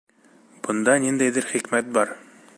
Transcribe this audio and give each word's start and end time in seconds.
Бында 0.67 0.95
ниндәйҙер 1.05 1.49
хикмәт 1.53 1.95
бар. 2.01 2.17